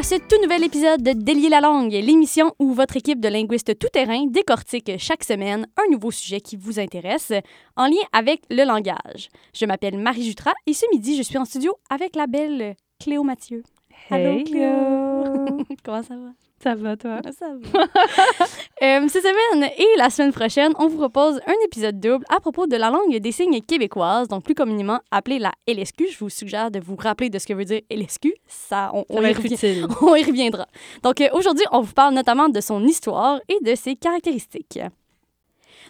[0.00, 3.78] à ce tout nouvel épisode de Délier la langue, l'émission où votre équipe de linguistes
[3.78, 7.34] tout-terrain décortique chaque semaine un nouveau sujet qui vous intéresse
[7.76, 9.28] en lien avec le langage.
[9.52, 13.24] Je m'appelle Marie Jutras et ce midi, je suis en studio avec la belle Cléo
[13.24, 13.62] Mathieu.
[14.10, 15.64] Allô, Cléo!
[15.84, 16.30] Comment ça va?
[16.62, 17.20] Ça va, toi?
[17.38, 17.86] Ça va?
[18.82, 22.66] Euh, cette semaine et la semaine prochaine, on vous propose un épisode double à propos
[22.66, 26.08] de la langue des signes québécoise, donc plus communément appelée la LSQ.
[26.10, 28.32] Je vous suggère de vous rappeler de ce que veut dire LSQ.
[28.46, 29.86] Ça, on, Ça y revient.
[30.00, 30.66] On y reviendra.
[31.02, 34.80] Donc euh, aujourd'hui, on vous parle notamment de son histoire et de ses caractéristiques.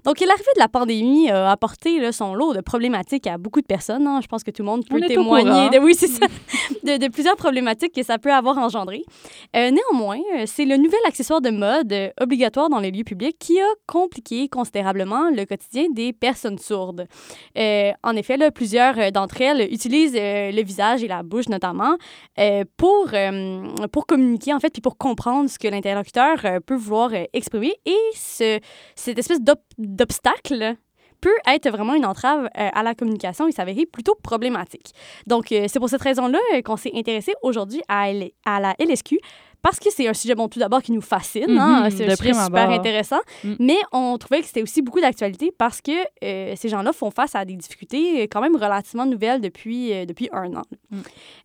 [0.04, 3.66] Donc, l'arrivée de la pandémie a apporté là, son lot de problématiques à beaucoup de
[3.66, 4.06] personnes.
[4.06, 4.20] hein.
[4.22, 6.26] Je pense que tout le monde peut témoigner de, oui, c'est ça,
[6.84, 9.02] de, de plusieurs problématiques que ça peut avoir engendré.
[9.56, 13.36] Euh, néanmoins, euh, c'est le nouvel accessoire de mode euh, obligatoire dans les lieux publics
[13.38, 17.06] qui a compliqué considérablement le quotidien des personnes sourdes.
[17.58, 21.48] Euh, en effet, là, plusieurs euh, d'entre elles utilisent euh, le visage et la bouche
[21.48, 21.96] notamment
[22.38, 26.74] euh, pour, euh, pour communiquer, en fait, puis pour comprendre ce que l'interlocuteur euh, peut
[26.76, 27.74] vouloir euh, exprimer.
[27.86, 28.58] Et ce,
[28.94, 29.58] cette espèce d'op-
[29.90, 30.76] d'obstacle
[31.20, 34.92] peut être vraiment une entrave euh, à la communication et s'avérer plutôt problématique.
[35.26, 38.10] Donc, euh, c'est pour cette raison-là euh, qu'on s'est intéressé aujourd'hui à,
[38.46, 39.18] à la LSQ
[39.62, 41.44] parce que c'est un sujet, bon, tout d'abord, qui nous fascine.
[41.58, 43.20] hein, Mhm, c'est un sujet super intéressant.
[43.44, 43.54] Mm.
[43.58, 45.92] Mais on trouvait que c'était aussi beaucoup d'actualité parce que
[46.24, 50.04] euh, ces gens-là font face à des difficultés euh, quand même relativement nouvelles depuis, euh,
[50.06, 50.62] depuis un an.
[50.90, 50.98] Mm.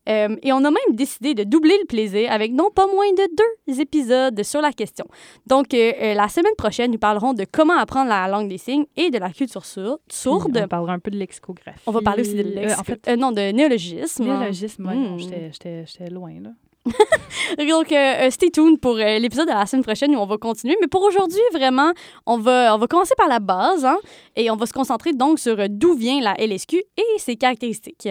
[0.10, 3.28] Euh, et on a même décidé de doubler le plaisir avec non pas moins de
[3.68, 5.06] deux épisodes sur la question.
[5.48, 9.18] Donc, la semaine prochaine, nous parlerons de comment apprendre la langue des signes et de
[9.18, 10.60] la culture sour- sourde.
[10.64, 11.80] On parlera un peu de lexicographie.
[11.88, 14.24] On va parler aussi de Euh, lex- en fait, non, de néologisme.
[14.26, 15.52] néologisme, ouais, non, Mm.
[15.52, 16.50] j'étais loin, là.
[17.58, 17.96] Donc, euh,
[18.28, 20.76] euh, stay tuned pour euh, l'épisode de la semaine prochaine où on va continuer.
[20.82, 21.92] Mais pour aujourd'hui, vraiment,
[22.26, 23.98] on va, on va commencer par la base hein,
[24.36, 28.08] et on va se concentrer donc sur euh, d'où vient la LSQ et ses caractéristiques.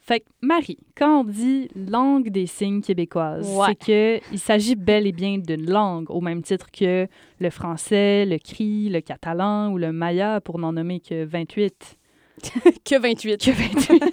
[0.00, 3.66] Fait que, Marie, quand on dit langue des signes québécoise, Ouais.
[3.68, 7.06] c'est que il s'agit bel et bien d'une langue, au même titre que
[7.38, 11.97] le français, le cri, le catalan ou le maya, pour n'en nommer que 28.
[12.84, 13.38] Que 28.
[13.44, 14.04] Que 28.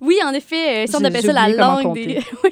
[0.00, 2.18] Oui, en effet, euh, si on appelle ça la langue des...
[2.44, 2.50] Oui,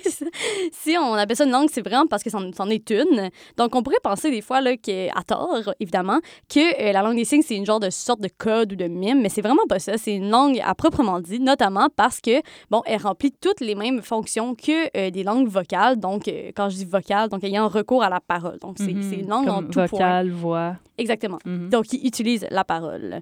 [0.72, 3.30] si on appelle ça une langue, c'est vraiment parce que c'en est une.
[3.56, 6.20] Donc, on pourrait penser des fois, là, que, à tort, évidemment,
[6.52, 8.86] que euh, la langue des signes, c'est une genre de sorte de code ou de
[8.86, 9.97] mime, mais c'est vraiment pas ça.
[9.98, 14.02] C'est une langue à proprement dit, notamment parce que, bon, elle remplit toutes les mêmes
[14.02, 15.98] fonctions que euh, des langues vocales.
[15.98, 16.25] Donc,
[16.56, 18.58] quand je dis vocale, donc ayant recours à la parole.
[18.60, 19.02] Donc, c'est Mhm.
[19.02, 19.86] c'est une langue en tout point.
[19.86, 20.76] vocal, voix.
[20.98, 21.38] Exactement.
[21.44, 21.69] Mhm.
[21.70, 23.20] Donc, ils utilisent la parole.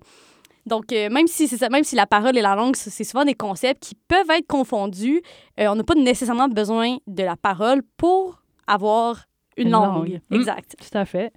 [0.67, 3.25] Donc, euh, même, si c'est ça, même si la parole et la langue, c'est souvent
[3.25, 5.21] des concepts qui peuvent être confondus,
[5.59, 9.95] euh, on n'a pas nécessairement besoin de la parole pour avoir une, Une langue.
[10.09, 10.21] langue.
[10.31, 10.35] Mm.
[10.37, 10.77] Exact.
[10.79, 11.33] Tout à fait.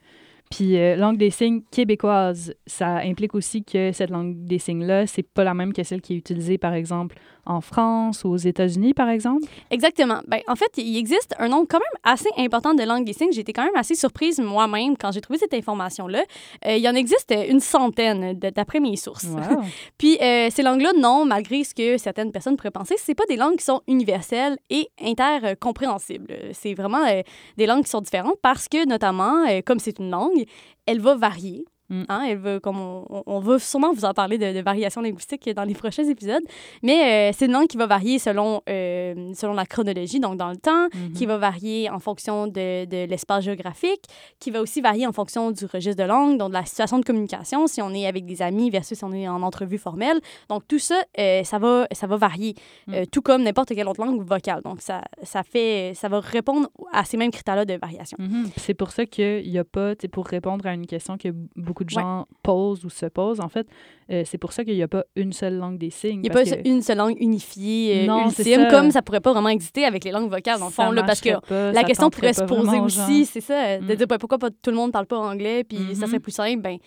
[0.52, 5.24] Puis euh, langue des signes québécoise, ça implique aussi que cette langue des signes-là, c'est
[5.24, 8.94] pas la même que celle qui est utilisée, par exemple, en France ou aux États-Unis,
[8.94, 9.48] par exemple?
[9.72, 10.22] Exactement.
[10.28, 13.30] Ben, en fait, il existe un nombre quand même assez important de langues des signes.
[13.36, 16.24] Été quand même assez surprise moi-même quand j'ai trouvé cette information-là.
[16.66, 19.26] Euh, il y en existe une centaine, d'après mes sources.
[19.26, 19.62] Wow.
[19.98, 23.36] Puis euh, ces langues-là, non, malgré ce que certaines personnes pourraient penser, c'est pas des
[23.36, 26.34] langues qui sont universelles et intercompréhensibles.
[26.54, 27.22] C'est vraiment euh,
[27.58, 30.46] des langues qui sont différentes parce que, notamment, euh, comme c'est une langue,
[30.86, 31.66] elle va varier.
[31.90, 32.04] Mm.
[32.10, 35.48] Hein, elle va, comme on, on- va sûrement vous en parler de, de variation linguistique
[35.56, 36.42] dans les prochains épisodes,
[36.82, 40.50] mais euh, c'est une langue qui va varier selon, euh, selon la chronologie, donc dans
[40.50, 41.14] le temps, Mhm.
[41.14, 44.02] qui va varier en fonction de, de l'espace géographique,
[44.40, 47.06] qui va aussi varier en fonction du registre de langue, donc de la situation de
[47.06, 50.20] communication, si on est avec des amis versus si on est en entrevue formelle.
[50.50, 52.56] Donc tout ça, euh, ça, va, ça va varier,
[52.88, 52.94] Mm.
[53.12, 54.62] tout comme n'importe quelle autre langue vocale.
[54.64, 58.18] Donc ça, ça, fait, ça va répondre à ces mêmes critères-là de variation.
[58.20, 58.44] Mhm.
[58.52, 61.75] Puis C'est pour ça qu'il n'y a pas, pour répondre à une question que beaucoup
[61.84, 63.68] de gens posent ou se posent, en fait,
[64.12, 66.20] euh, c'est pour ça qu'il n'y a pas une seule langue des signes.
[66.20, 68.70] Il n'y a pas que une seule langue unifiée, euh, Non, ultime, ça.
[68.72, 71.40] comme ça pourrait pas vraiment exister avec les langues vocales, ça fond, là, parce que
[71.40, 73.96] pas, la question pourrait se poser aussi, c'est ça, de Mm.
[73.98, 76.08] dire ben, pourquoi pas tout le monde parle pas anglais, puis ça Mhm.
[76.08, 76.78] serait plus simple, ben,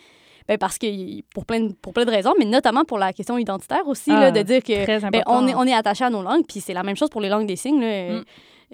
[0.47, 0.87] ben parce que
[1.35, 4.27] pour plein, de, pour plein de raisons, mais notamment pour la question identitaire aussi, là,
[4.29, 6.73] Ah, de dire que ben, on est, on est attaché à nos langues, puis c'est
[6.73, 7.81] la même chose pour les langues des signes.
[7.81, 8.25] Là, euh, Mm.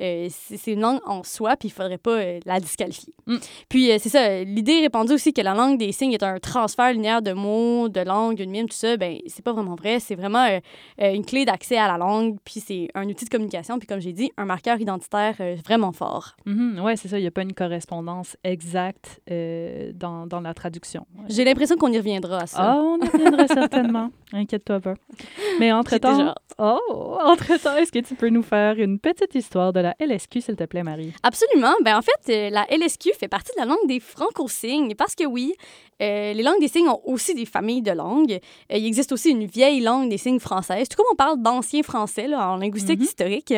[0.01, 3.15] Euh, c'est une langue en soi, puis il faudrait pas euh, la disqualifier.
[3.27, 3.37] Mm.
[3.69, 6.93] Puis euh, c'est ça, l'idée répandue aussi que la langue des signes est un transfert
[6.93, 10.01] linéaire de mots, de langue, d'une mime, tout ça, ben c'est pas vraiment vrai.
[10.01, 10.61] C'est vraiment
[10.99, 14.13] une clé d'accès à la langue, puis c'est un outil de communication, puis comme j'ai
[14.13, 16.37] dit, un marqueur identitaire vraiment fort.
[16.47, 16.81] Mhm.
[16.81, 17.19] Ouais, c'est ça.
[17.19, 21.07] Il n'y a pas une correspondance exacte dans, dans la traduction.
[21.17, 21.27] Ouais.
[21.29, 22.59] J'ai l'impression qu'on y reviendra à ça.
[22.59, 24.11] Ah, on y reviendra certainement.
[24.37, 24.95] Inquiète-toi pas.
[25.61, 29.95] Mais entre-temps, oh, entre-temps, est-ce que tu peux nous faire une petite histoire de la
[30.01, 31.13] LSQ, s'il te plaît, Marie?
[31.23, 31.73] Absolument.
[31.85, 35.25] Ben, en fait, euh, la LSQ fait partie de la langue des franco-signes parce que
[35.25, 35.55] oui,
[36.03, 38.41] euh, les langues des signes ont aussi des familles de langues.
[38.73, 41.85] Euh, il existe aussi une vieille langue des signes française, tout comme on parle d'ancien
[41.85, 43.05] français là, en linguistique Mhm.
[43.05, 43.55] historique.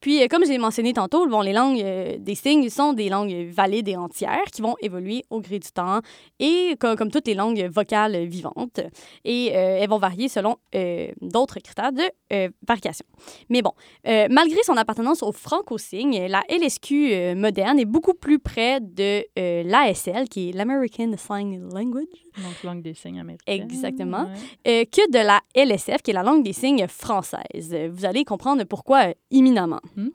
[0.00, 3.88] Puis, comme j'ai mentionné tantôt, bon, les langues euh, des signes sont des langues valides
[3.88, 6.00] et entières qui vont évoluer au gré du temps
[6.38, 8.80] et co- comme toutes les langues vocales vivantes.
[9.24, 12.02] Et elles vont varier selon euh, d'autres critères de
[12.32, 13.06] euh, variation.
[13.48, 13.72] Mais bon,
[14.06, 20.28] euh, malgré son appartenance au franco-signe, la LSQ moderne est beaucoup plus près de l'ASL,
[20.28, 23.62] qui est l'American Sign Language, Donc, langue des signes américaine.
[23.62, 24.26] Exactement.
[24.64, 24.86] Ouais.
[24.86, 27.74] que de la LSF, qui est la langue des signes française.
[27.90, 29.80] Vous allez comprendre pourquoi imminemment.
[29.96, 30.10] Mhm.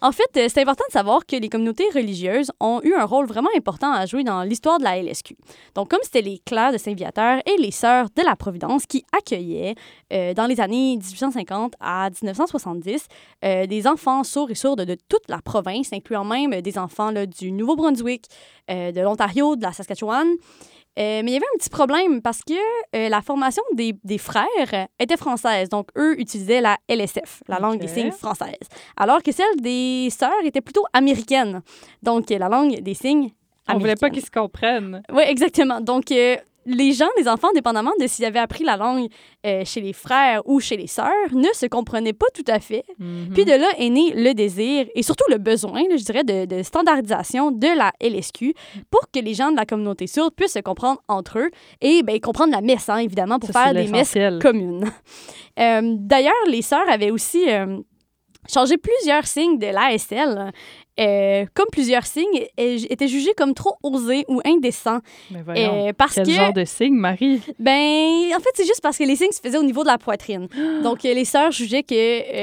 [0.00, 3.50] En fait, c'est important de savoir que les communautés religieuses ont eu un rôle vraiment
[3.56, 5.36] important à jouer dans l'histoire de la LSQ.
[5.74, 9.74] Donc, comme c'était les clercs de Saint-Viateur et les sœurs de la Providence qui accueillaient,
[10.12, 13.06] euh, dans les années 1850 à 1970,
[13.44, 17.26] euh, des enfants sourds et sourdes de toute la province, incluant même des enfants là,
[17.26, 18.26] du Nouveau-Brunswick,
[18.70, 20.26] euh, de l'Ontario, de la Saskatchewan.
[20.96, 22.54] Euh, mais il y avait un petit problème parce que
[22.94, 25.68] euh, la formation des, des frères était française.
[25.68, 28.54] Donc, eux utilisaient la LSF, la langue des signes française.
[28.96, 31.62] Alors que celle des sœurs était plutôt américaine.
[32.04, 33.30] Donc, la langue des signes
[33.68, 34.10] On voulait pas américaine.
[34.12, 35.02] qu'ils se comprennent.
[35.12, 35.80] Oui, exactement.
[35.80, 36.36] Donc, euh,
[36.66, 39.08] les gens, les enfants, dépendamment de s'ils avaient appris la langue
[39.46, 42.84] euh, chez les frères ou chez les sœurs, ne se comprenaient pas tout à fait.
[42.98, 43.30] Mhm.
[43.34, 46.46] Puis de là est né le désir et surtout le besoin, là, je dirais, de,
[46.46, 48.54] de standardisation de la LSQ
[48.90, 51.50] pour que les gens de la communauté sourde puissent se comprendre entre eux
[51.80, 54.84] et ben, comprendre la messe, hein, évidemment, pour Ça, faire des messes communes.
[55.60, 57.78] Euh, D'ailleurs, les sœurs avaient aussi euh,
[58.52, 60.52] changé plusieurs signes de l'ASL.
[61.00, 65.00] Euh, comme plusieurs signes étaient jugés comme trop osés ou indécents.
[65.30, 65.88] Mais voyons.
[65.88, 67.40] Euh, parce Quel que, genre de signe, Marie?
[67.58, 67.72] ben,
[68.34, 70.46] en fait, c'est juste parce que les signes se faisaient au niveau de la poitrine.
[70.84, 71.94] Donc, euh, les sœurs jugeaient que...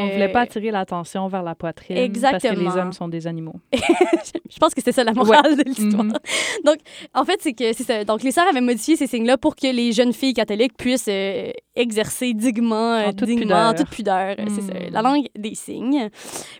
[0.01, 1.95] On euh, voulait pas attirer l'attention vers la poitrine.
[1.95, 2.71] Parce que Exactement.
[2.73, 3.55] les hommes sont des animaux.
[3.73, 6.03] Je pense que c'est ça la morale de l'histoire.
[6.03, 6.13] Mhm.
[6.65, 6.77] Donc,
[7.13, 8.03] en fait, c'est que c'est ça.
[8.03, 11.09] Donc, les sœurs avaient modifié ces signes-là pour que les jeunes filles catholiques puissent
[11.75, 13.67] exercer dignement, En toute dignement, pudeur.
[13.69, 14.35] en toute pudeur.
[14.37, 14.91] C'est ça, Mm.
[14.93, 16.09] la langue des signes.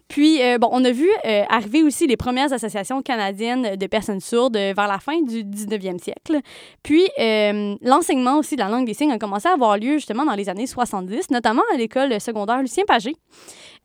[0.07, 1.43] Puis, bon, on a vu euh,
[1.83, 6.39] aussi les premières associations canadiennes de personnes sourdes euh, vers la fin du 19e siècle.
[6.83, 10.25] Puis, euh, l'enseignement aussi de la langue des signes a commencé à avoir lieu justement
[10.25, 13.16] dans les années 70, notamment à l'école secondaire Lucien Pagé.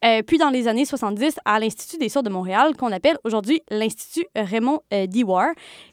[0.04, 3.62] Euh, puis dans les années 70, à l'Institut des sourds de Montréal, qu'on appelle aujourd'hui
[3.70, 5.48] l'Institut Raymond euh, Dewar,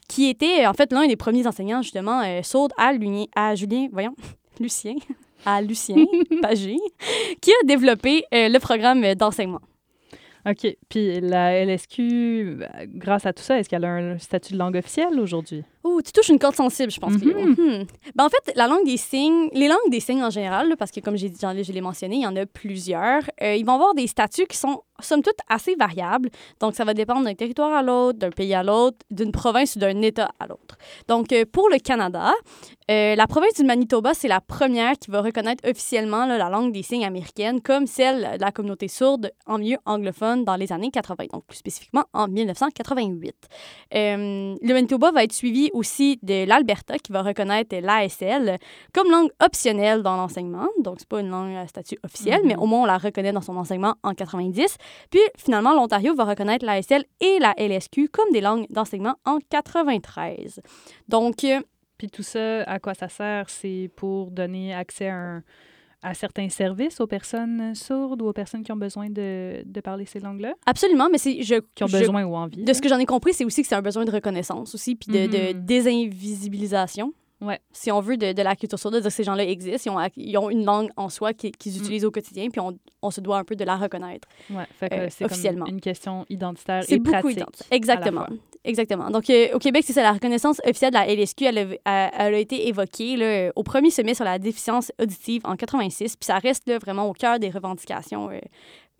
[0.10, 2.92] qui était en fait l'un des premiers enseignants justement sourds à,
[3.36, 4.16] à Julien, voyons,
[4.60, 4.96] Lucien,
[5.46, 5.96] à Lucien
[6.42, 6.76] Pagé,
[7.42, 9.62] qui a développé le programme d'enseignement.
[10.46, 10.78] OK.
[10.90, 14.76] Puis la LSQ, euh, grâce à tout ça, est-ce qu'elle a un statut de langue
[14.76, 15.64] officielle aujourd'hui?
[15.86, 17.14] Oh, tu touches une corde sensible, je pense.
[17.14, 17.20] Mhm.
[17.20, 17.40] Cléo.
[17.40, 17.86] Hmm.
[18.16, 20.92] Ben, en fait, la langue des signes, les langues des signes en général, là, parce
[20.92, 23.74] que comme j'ai dit, je l'ai mentionné, il y en a plusieurs, euh, ils vont
[23.74, 26.30] avoir des statuts qui sont, somme toute, assez variables.
[26.62, 29.80] Donc, ça va dépendre d'un territoire à l'autre, d'un pays à l'autre, d'une province ou
[29.80, 30.78] d'un État à l'autre.
[31.10, 32.34] Donc, euh, pour le Canada,
[32.92, 36.74] euh, la province du Manitoba, c'est la première qui va reconnaître officiellement là, la langue
[36.74, 40.92] des signes américaine comme celle de la communauté sourde en milieu anglophone dans les années
[40.92, 43.36] 80, donc plus spécifiquement en 1988.
[43.96, 48.58] Euh, le Manitoba va être suivi aussi de l'Alberta qui va reconnaître l'ASL
[48.94, 50.68] comme langue optionnelle dans l'enseignement.
[50.80, 52.48] Donc, c'est pas une langue à statut officiel, Mhm.
[52.48, 54.78] mais au moins on la reconnaît dans son enseignement en 90.
[55.10, 60.62] Puis, finalement, l'Ontario va reconnaître l'ASL et la LSQ comme des langues d'enseignement en 93.
[61.08, 61.60] Donc, euh,
[61.98, 63.50] Puis tout ça, à quoi ça sert?
[63.50, 65.44] C'est pour donner accès à, un-
[66.04, 70.06] à certains services aux personnes sourdes ou aux personnes qui ont besoin de, de parler
[70.06, 70.54] ces langues-là?
[70.66, 72.64] absolument, mais c'est je, Qui ont je- besoin ou envie?
[72.64, 74.96] de ce que j'en ai compris, c'est aussi que c'est un besoin de reconnaissance aussi,
[74.96, 75.66] puis de, de Mhm.
[75.66, 77.14] désinvisibilisation.
[77.42, 77.60] Ouais.
[77.74, 79.96] Si on veut, de, de la culture sourde, de dire que ces gens-là existent, ils
[79.98, 81.78] ont, ils ont une langue en soi qui- qu'ils Mm.
[81.80, 84.28] utilisent au quotidien, puis on, on se doit un peu de la reconnaître.
[84.50, 85.66] Ouais, fait que euh, c'est officiellement.
[85.66, 87.38] une question identitaire C'est et beaucoup pratique.
[87.42, 87.68] identique.
[87.72, 88.22] Exactement.
[88.22, 88.38] à la fois.
[88.66, 89.10] Exactement.
[89.10, 92.12] Donc, euh, au Québec, c'est ça, la reconnaissance officielle de la LSQ, elle a, elle-
[92.18, 96.16] elle a été évoquée là, euh, au premier sommet sur la déficience auditive en 86,
[96.16, 98.40] puis ça reste là, vraiment au cœur des revendications euh,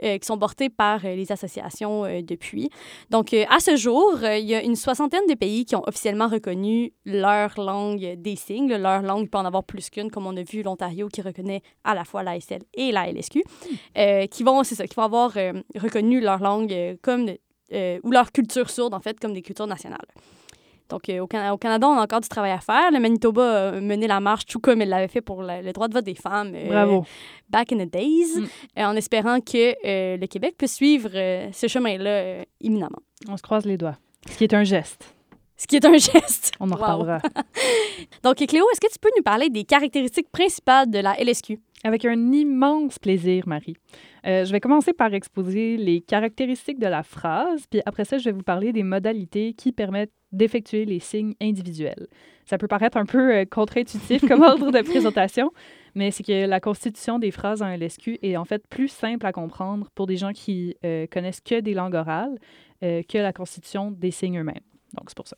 [0.04, 2.70] euh, qui sont portées par les associations depuis.
[3.10, 6.92] Donc, à ce jour, il y a une soixantaine de pays qui ont officiellement reconnu
[7.06, 8.68] leur langue des signes.
[8.70, 8.78] là.
[8.80, 11.94] Leur langue peut en avoir plus qu'une, comme on a vu l'Ontario qui reconnaît à
[11.96, 13.44] la fois l'ASL et la LSQ,
[13.98, 15.32] euh, qui vont, c'est ça, qui vont avoir
[15.80, 17.30] reconnu leur langue comme
[17.74, 20.06] euh, ou leur culture sourde, en fait, comme des cultures nationales.
[20.90, 22.92] Donc, euh, au, Can- au Canada, on a encore du travail à faire.
[22.92, 25.88] Le Manitoba a mené la marche tout comme il l'avait fait pour la- le droit
[25.88, 27.06] de vote des femmes euh, Bravo.
[27.50, 28.44] back in the days, Mm.
[28.80, 33.00] euh, en espérant que euh, le Québec puisse suivre euh, ce chemin-là euh, imminemment.
[33.30, 33.98] On se croise les doigts.
[34.30, 35.14] Ce qui est un geste.
[35.58, 36.52] Ce qui est un geste.
[36.60, 36.82] On en Wow.
[36.82, 37.20] reparlera.
[38.24, 41.60] Donc, Cléo, est-ce que tu peux nous parler des caractéristiques principales de la LSQ?
[41.86, 43.76] Avec un immense plaisir, Marie.
[44.26, 48.26] Euh, je vais commencer par exposer les caractéristiques de la phrase, puis après ça, je
[48.26, 52.08] vais vous parler des modalités qui permettent d'effectuer les signes individuels.
[52.46, 55.52] Ça peut paraître un peu euh, contre-intuitif comme ordre de présentation,
[55.94, 59.34] mais c'est que la constitution des phrases en LSQ est en fait plus simple à
[59.34, 62.38] comprendre pour des gens qui euh, connaissent que des langues orales
[62.82, 64.60] que la constitution des signes eux-mêmes.
[64.92, 65.38] Donc, c'est pour ça.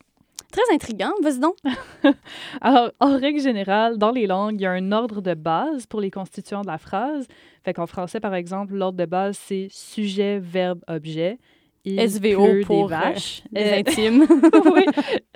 [0.56, 1.56] Très intriguant, vas-y donc.
[2.62, 6.00] Alors, en règle générale, dans les langues, il y a un ordre de base pour
[6.00, 7.28] les constituants de la phrase.
[7.66, 11.40] Fait qu'en français, par exemple, l'ordre de base, c'est sujet, verbe, objet.
[11.84, 13.44] Il SVO pour, des vaches.
[13.52, 14.26] Les Euh, intimes.
[14.74, 14.86] oui.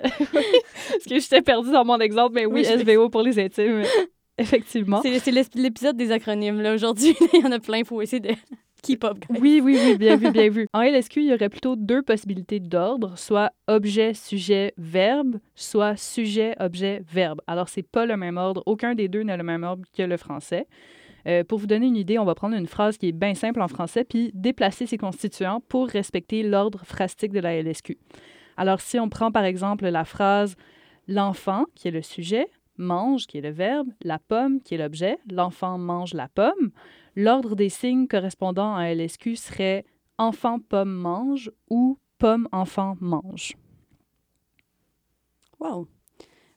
[0.00, 3.82] Parce que j'étais perdue dans mon exemple, mais oui, Oui, SVO pour les intimes.
[4.38, 5.00] Effectivement.
[5.02, 7.14] C'est c'est l'ép- l'épisode des acronymes, là, aujourd'hui.
[7.34, 8.30] Il y en a plein, il faut essayer de
[9.30, 10.66] Oui, oui, oui, bien vu, bien vu.
[10.72, 16.54] En LSQ, il y aurait plutôt deux possibilités d'ordre, soit objet, sujet, verbe, soit sujet,
[16.60, 17.40] objet, verbe.
[17.46, 18.62] Alors, c'est pas le même ordre.
[18.66, 20.66] Aucun des deux n'a le même ordre que le français.
[21.26, 23.60] Euh, pour vous donner une idée, on va prendre une phrase qui est bien simple
[23.60, 27.98] en français, puis déplacer ses constituants pour respecter l'ordre phrastique de la LSQ.
[28.56, 30.56] Alors, si on prend par exemple la phrase
[31.08, 32.46] l'enfant, qui est le sujet,
[32.78, 36.70] mange, qui est le verbe, la pomme, qui est l'objet, l'enfant mange la pomme,
[37.16, 39.84] l'ordre des signes correspondant à LSQ serait
[40.18, 43.54] enfant, pomme, mange ou pomme, enfant, mange.
[45.58, 45.86] Wow.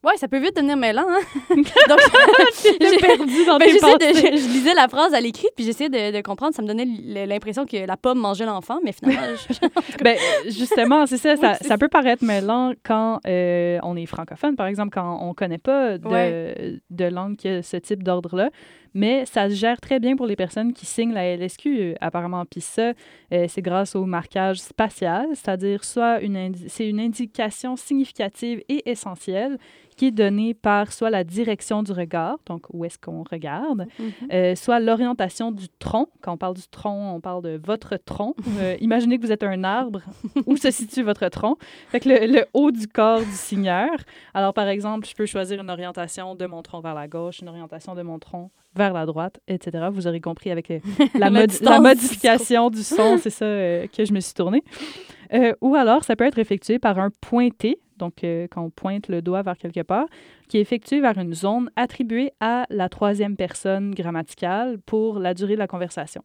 [0.06, 1.22] Ouais, ça peut vite devenir mêlant, hein?
[1.56, 1.66] Donc,
[2.62, 4.32] j'ai- perdu dans Ben, tes j'essaie de- pensées.
[4.38, 6.54] je, je lisais la phrase à l'écrit, puis j'essayais de, de comprendre.
[6.54, 10.18] Ça me donnait l'impression que la pomme mangeait l'enfant, mais finalement, je- Ben,
[10.48, 14.58] justement, c'est ça, ça, Oui, c'est ça peut paraître mêlant quand euh, on est francophone,
[14.58, 16.80] par exemple, quand on ne connaît pas de, Ouais.
[16.90, 18.50] de langue qui a ce type d'ordre-là.
[18.94, 22.46] Mais ça se gère très bien pour les personnes qui signent la LSQ, euh, apparemment.
[22.46, 22.94] Puis ça,
[23.34, 29.58] euh, c'est grâce au marquage spatial, c'est-à-dire soit une c'est une indication significative et essentielle
[29.96, 34.12] qui est donnée par soit la direction du regard, donc où est-ce qu'on regarde, Mhm.
[34.32, 36.08] euh, soit l'orientation du tronc.
[36.22, 38.36] Quand on parle du tronc, on parle de votre tronc.
[38.60, 40.02] Euh, imaginez que vous êtes un arbre.
[40.48, 41.58] où se situe votre tronc?
[41.90, 43.90] Fait que le, le haut du corps du signeur.
[44.34, 47.50] Alors, par exemple, je peux choisir une orientation de mon tronc vers la gauche, une
[47.50, 49.88] orientation de mon tronc vers la droite, etc.
[49.92, 50.80] Vous aurez compris avec euh,
[51.18, 54.64] la, mod- modification du son, c'est ça euh, que je me suis tournée.
[55.34, 58.16] Euh, ou alors, ça peut être effectué par un pointé, donc
[58.52, 60.06] quand on pointe le doigt vers quelque part,
[60.50, 65.54] qui est effectué vers une zone attribuée à la troisième personne grammaticale pour la durée
[65.54, 66.22] de la conversation.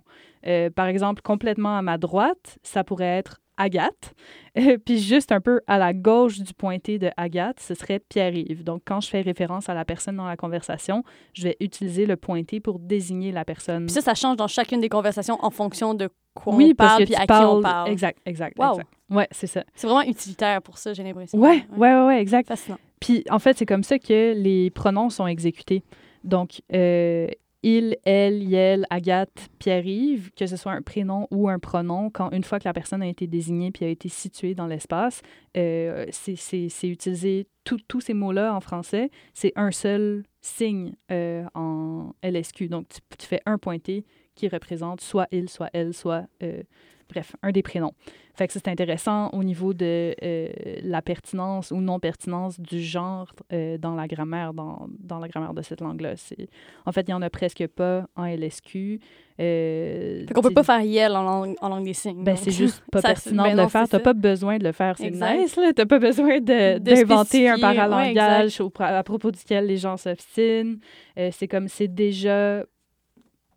[0.74, 4.14] Par exemple, complètement à ma droite, ça pourrait être Agathe.
[4.86, 8.64] Puis juste un peu à la gauche du pointé de Agathe, ce serait Pierre-Yves.
[8.64, 11.02] Donc, quand je fais référence à la personne dans la conversation,
[11.34, 13.86] je vais utiliser le pointé pour désigner la personne.
[13.86, 17.04] Puis ça, ça change dans chacune des conversations en fonction de quoi oui, on parle
[17.04, 17.40] puis à parles...
[17.40, 17.90] qui on parle.
[17.90, 18.72] Exact, exact, Wow.
[18.72, 18.88] exact.
[19.10, 19.64] Ouais, c'est ça.
[19.74, 21.38] C'est vraiment utilitaire pour ça, j'ai l'impression.
[21.38, 22.48] Ouais, ouais, ouais, ouais, exact.
[22.48, 22.78] Fascinant.
[23.00, 25.82] Puis en fait, c'est comme ça que les pronoms sont exécutés.
[26.24, 27.28] Donc, euh,
[27.62, 32.44] il, elle, yel, Agathe, Pierre-Yves, que ce soit un prénom ou un pronom, quand une
[32.44, 35.22] fois que la personne a été désignée puis a été située dans l'espace,
[35.56, 42.68] euh, c'est- utilisé, tous ces mots-là en français, c'est un seul signe euh, en LSQ.
[42.68, 46.62] Donc, tu, tu fais un pointé qui représente soit il, soit elle, soit, euh,
[47.08, 47.92] bref, un des prénoms.
[48.34, 50.48] Fait que c'est intéressant au niveau de euh,
[50.84, 55.62] la pertinence ou non-pertinence du genre euh, dans la grammaire, dans, dans la grammaire de
[55.62, 56.14] cette langue-là.
[56.16, 56.48] C'est-
[56.86, 59.00] En fait, il n'y en a presque pas en LSQ.
[59.40, 62.22] Euh, Fait qu'on peut pas faire yel en langue, en langue des signes.
[62.22, 63.88] ben, c'est juste pas Ça, pertinent ben de non, le faire.
[63.88, 64.96] T'as pas besoin de le faire.
[64.98, 65.72] C'est nice, là.
[65.74, 70.78] T'as pas besoin d'inventer un ouais, paralangage au- à propos duquel les gens s'obstinent.
[71.18, 72.64] Euh, c'est comme, c'est déjà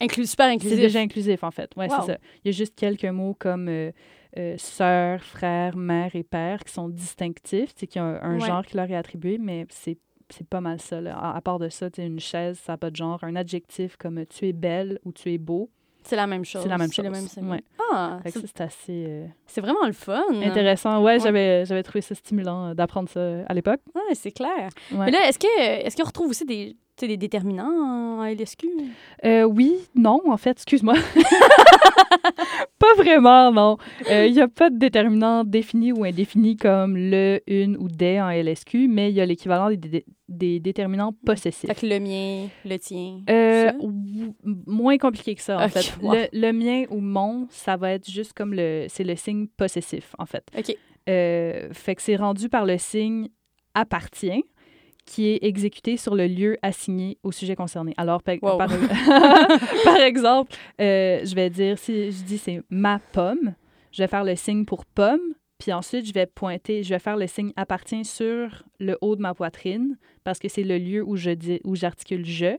[0.02, 0.76] Inclus, super inclusif.
[0.78, 1.72] c'est déjà inclusif, en fait.
[1.78, 1.96] Ouais, Wow.
[2.02, 2.18] c'est ça.
[2.44, 3.92] Il y a juste quelques mots comme euh,
[4.38, 8.48] euh, sœur, frère, mère et père qui sont distinctifs, c'est y a un, un Ouais.
[8.48, 9.98] genre qui leur est attribué, mais c'est
[10.34, 11.02] c'est pas mal ça.
[11.02, 11.18] là.
[11.18, 13.20] À, à part de ça, une chaise, ça n'a pas de genre.
[13.22, 15.70] Un adjectif comme tu es belle ou tu es beau,
[16.04, 16.64] C'est la même chose.
[16.64, 17.06] c'est la même chose.
[17.28, 17.52] symbole.
[17.52, 17.64] Ouais.
[17.92, 20.24] Ah, c'est c'est assez euh, c'est vraiment le fun.
[20.42, 21.04] intéressant.
[21.04, 21.20] Ouais, Ouais.
[21.20, 23.82] j'avais j'avais trouvé ça stimulant euh, d'apprendre ça à l'époque.
[23.94, 24.70] Ouais, c'est clair.
[24.94, 25.06] Ouais.
[25.08, 28.68] Mais là, est-ce que est-ce qu'on retrouve aussi des, sais, des déterminants en LSQ?
[29.26, 30.96] Euh, oui, non, en fait, excuse-moi.
[32.80, 33.78] pas vraiment, non.
[34.10, 38.30] Il n'y a pas de déterminant défini ou indéfini comme le, une ou des en
[38.30, 41.68] LSQ, mais il y a l'équivalent des, dé- des déterminants possessifs.
[41.68, 43.22] Fait que le mien, le tien.
[43.30, 43.72] Euh,
[44.68, 45.94] moins compliqué que ça, en fait.
[46.02, 46.14] wow.
[46.14, 48.86] Le, le mien ou mon, ça va être juste comme le...
[48.90, 50.44] C'est le signe possessif, en fait.
[50.58, 50.76] OK.
[51.10, 53.28] Euh, fait que c'est rendu par le signe
[53.74, 54.44] appartient
[55.06, 57.94] qui est exécuté sur le lieu assigné au sujet concerné.
[57.98, 58.58] Alors, par, Wow.
[58.58, 58.70] par,
[59.84, 63.56] par exemple, euh, je vais dire, si je dis c'est ma pomme,
[63.92, 65.20] je vais faire le signe pour pomme,
[65.60, 69.22] Puis ensuite, je vais pointer, je vais faire le signe appartient sur le haut de
[69.22, 72.58] ma poitrine parce que c'est le lieu où je dis, où j'articule je.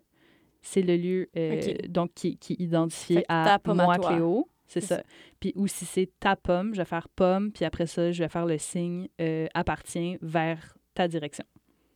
[0.61, 3.99] C'est le lieu euh, donc qui, qui est identifié à moi.
[3.99, 4.49] Cléo.
[4.69, 5.03] C'est C'est ça.
[5.41, 8.29] Puis ou si c'est ta pomme, je vais faire pomme, puis après ça, je vais
[8.29, 11.45] faire le signe euh, appartient vers ta direction.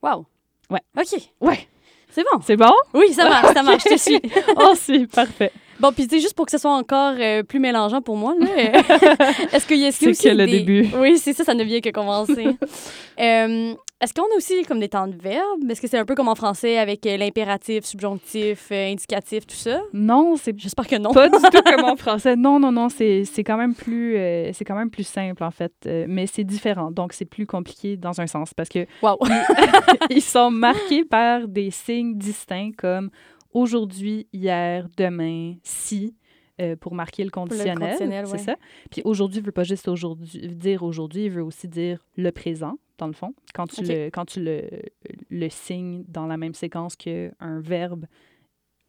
[0.03, 0.27] Wow.
[0.71, 0.81] Ouais.
[0.97, 1.21] OK.
[1.41, 1.69] Ouais.
[2.11, 2.41] C'est bon.
[2.43, 2.73] C'est bon?
[2.95, 4.21] Oui, ça marche, ça marche, je te suis.
[4.57, 5.53] oh, c'est parfait.
[5.79, 8.35] Bon, puis sais, juste pour que ce soit encore euh, plus mélangeant pour moi,
[9.53, 10.89] est-ce qu'il y a C'est aussi que le début.
[10.97, 12.49] Oui, c'est ça, ça ne vient que commencer.
[13.19, 13.75] Euh,
[14.07, 15.69] est-ce qu'on a aussi comme des temps de verbe?
[15.69, 19.57] Est-ce que c'est un peu comme en français avec euh, l'impératif, subjonctif, euh, indicatif, tout
[19.57, 19.83] ça?
[19.93, 21.13] Non, c'est J'espère que non.
[21.13, 22.37] pas du tout comme en français.
[22.37, 25.51] Non, non, non, c'est c'est quand même plus euh, c'est quand même plus simple en
[25.51, 26.91] fait, Euh, mais c'est différent.
[26.93, 29.19] Donc c'est plus compliqué dans un sens parce que Wow.
[30.11, 33.11] ils sont marqués par des signes distincts comme
[33.53, 36.15] aujourd'hui, hier, demain, si.
[36.61, 38.39] euh, pour marquer le conditionnel, conditionnel, c'est ouais.
[38.39, 38.57] ça?
[38.91, 43.07] Puis aujourd'hui veut pas juste aujourd'hui dire aujourd'hui, il veut aussi dire le présent dans
[43.07, 43.35] le fond.
[43.55, 44.69] Quand tu le quand tu le
[45.31, 48.07] le signes dans la même séquence qu'un verbe,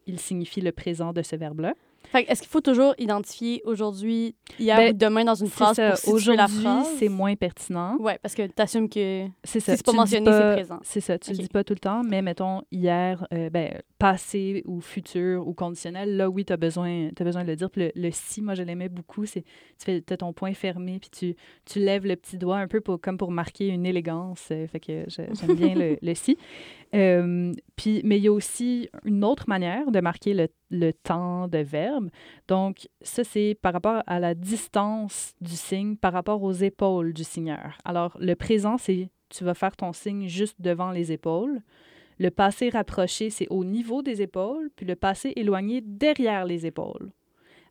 [0.06, 1.74] il signifie le présent de ce verbe-là.
[2.14, 5.90] Est-ce qu'il faut toujours identifier aujourd'hui, hier Ben, ou demain dans une phrase ça.
[5.90, 6.86] pour situer la Aujourd'hui, phrase?
[6.98, 7.96] c'est moins pertinent.
[8.00, 9.72] Ouais, parce que tu assumes que C'est ça.
[9.72, 10.78] si c'est pas mentionné, c'est présent.
[10.82, 11.18] C'est ça.
[11.18, 11.36] Tu Ok.
[11.36, 15.52] le dis pas tout le temps, mais mettons hier, euh, ben, passé ou futur ou
[15.52, 17.70] conditionnel, là, oui, tu as besoin, as besoin de le dire.
[17.70, 19.26] Puis le, le si, moi, je l'aimais beaucoup.
[19.26, 21.36] C'est tu fais as ton poing fermé, puis tu,
[21.66, 24.48] tu lèves le petit doigt un peu pour, comme pour marquer une élégance.
[24.50, 26.38] euh, fait que j'aime bien le, le si.
[26.94, 31.48] Euh, puis, mais il y a aussi une autre manière de marquer le, le temps
[31.48, 32.08] de verbe.
[32.48, 37.24] Donc, ça, c'est par rapport à la distance du signe, par rapport aux épaules du
[37.24, 37.78] signeur.
[37.84, 41.60] Alors, le présent, c'est tu vas faire ton signe juste devant les épaules.
[42.18, 47.12] Le passé rapproché, c'est au niveau des épaules, puis le passé éloigné derrière les épaules.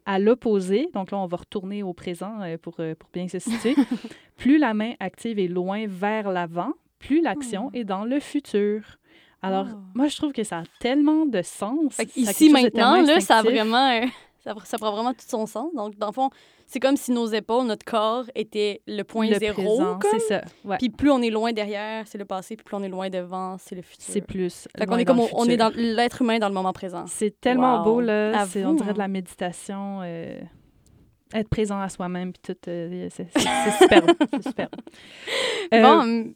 [0.05, 3.39] À l'opposé, donc là, on va retourner au présent euh, pour, euh, pour bien se
[3.39, 3.75] situer.
[4.37, 8.99] plus la main active est loin vers l'avant, plus l'action est dans le futur.
[9.47, 9.77] Alors, Oh.
[9.95, 11.93] moi, je trouve que ça a tellement de sens.
[11.95, 13.89] Fait ici, maintenant, là, ça a vraiment...
[13.91, 14.05] euh,
[14.43, 15.73] ça, ça prend vraiment tout son sens.
[15.75, 16.29] Donc, dans le fond,
[16.67, 19.81] c'est comme si nos épaules, notre corps était le point Le zéro.
[20.11, 20.41] c'est ça.
[20.63, 20.77] Ouais.
[20.77, 22.55] Puis plus on est loin derrière, c'est le passé.
[22.55, 24.05] Puis plus on est loin devant, c'est le futur.
[24.07, 24.67] C'est plus.
[24.77, 27.05] Fait qu'on est comme on, est dans l'être humain dans le moment présent.
[27.07, 27.83] C'est tellement Wow.
[27.83, 28.45] beau, là.
[28.45, 28.93] C'est, on dirait hein.
[28.93, 29.99] de la méditation.
[30.03, 30.39] euh,
[31.33, 32.69] être présent à soi-même, puis tout.
[32.69, 33.27] euh, c'est,
[33.81, 34.11] superbe.
[34.41, 34.69] superbe.
[35.73, 36.33] Euh, bon, hum,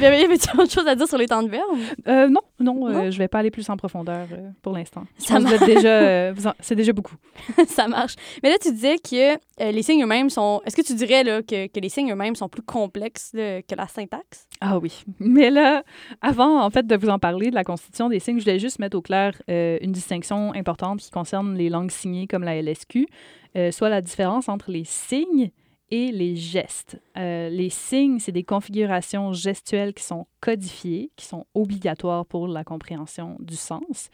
[0.00, 1.78] Y avait- y avait-tu autre chose à dire sur les temps de verbe?
[2.08, 3.10] euh, non, non, euh, Non?
[3.10, 5.04] je vais pas aller plus en profondeur euh, pour l'instant.
[5.18, 7.14] Ça êtes déjà, euh, c'est déjà beaucoup.
[7.68, 8.14] ça marche.
[8.42, 9.38] Mais là, tu disais que
[9.72, 10.60] les signes eux-mêmes sont...
[10.66, 13.74] Est-ce que tu dirais là, que, que les signes eux-mêmes sont plus complexes là, que
[13.74, 14.46] la syntaxe?
[14.60, 15.04] Ah oui.
[15.20, 15.82] Mais là,
[16.20, 18.78] avant, en fait, de vous en parler de la constitution des signes, je voulais juste
[18.78, 23.06] mettre au clair une distinction importante qui concerne les langues signées comme la LSQ,
[23.70, 25.50] soit la différence entre les signes
[25.90, 27.00] et les gestes.
[27.16, 32.64] Euh, les signes, c'est des configurations gestuelles qui sont codifiées, qui sont obligatoires pour la
[32.64, 34.10] compréhension du sens.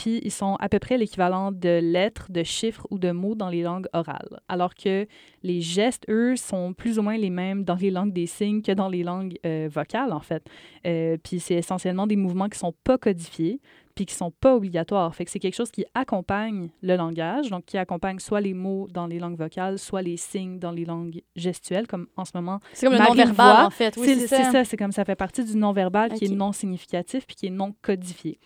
[0.00, 3.50] Puis ils sont à peu près l'équivalent de lettres, de chiffres ou de mots dans
[3.50, 4.40] les langues orales.
[4.48, 5.06] Alors que
[5.42, 8.72] les gestes, eux, sont plus ou moins les mêmes dans les langues des signes que
[8.72, 10.42] dans les langues euh, vocales, en fait.
[10.86, 13.60] Euh, puis c'est essentiellement des mouvements qui sont pas codifiés,
[13.94, 15.14] puis qui sont pas obligatoires.
[15.14, 18.88] Fait que c'est quelque chose qui accompagne le langage, donc qui accompagne soit les mots
[18.90, 22.60] dans les langues vocales, soit les signes dans les langues gestuelles, comme en ce moment.
[22.72, 23.94] C'est comme le non-verbal, en fait.
[23.98, 24.64] Oui, c'est ça.
[24.64, 27.74] c'est comme ça fait partie du non-verbal qui est non significatif puis qui est non
[27.82, 28.38] codifié.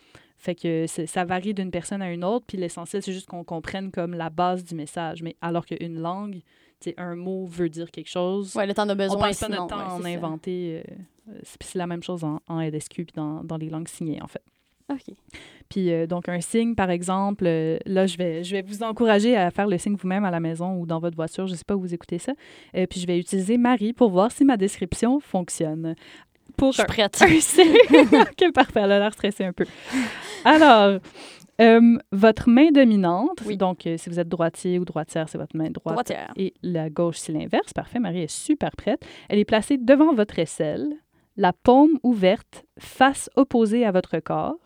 [0.44, 3.90] Fait que ça varie d'une personne à une autre, puis l'essentiel, c'est juste qu'on comprenne
[3.90, 5.22] comme la base du message.
[5.22, 6.42] Mais alors qu'une langue,
[6.98, 8.54] un mot veut dire quelque chose.
[8.54, 10.82] Ouais, le temps de on besoin, passe pas notre temps à en inventer.
[10.86, 14.26] euh, c'est la même chose en, en LSQ puis dans, dans les langues signées, en
[14.26, 14.42] fait.
[14.92, 15.16] OK.
[15.70, 19.34] Puis euh, donc un signe, par exemple, euh, là, je vais, je vais vous encourager
[19.34, 21.46] à faire le signe vous-même à la maison ou dans votre voiture.
[21.46, 22.34] Je ne sais pas où vous écoutez ça.
[22.74, 25.94] Puis je vais utiliser Marie pour voir si ma description fonctionne.
[26.56, 27.22] Pour Je suis un- prête.
[27.22, 27.76] un signe.
[28.12, 28.80] OK, parfait.
[28.80, 29.64] Elle a l'air stressée un peu.
[30.44, 30.98] Alors,
[31.60, 33.56] euh, votre main dominante, Oui.
[33.56, 35.94] donc euh, si vous êtes droitier ou droitière, c'est votre main droite.
[35.94, 36.32] Droitière.
[36.36, 37.72] Et la gauche, c'est l'inverse.
[37.72, 37.98] Parfait.
[38.00, 39.04] Marie est super prête.
[39.28, 40.88] Elle est placée devant votre aisselle,
[41.36, 44.56] la paume ouverte, face opposée à votre corps.